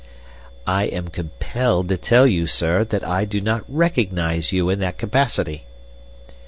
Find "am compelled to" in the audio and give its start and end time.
0.85-1.95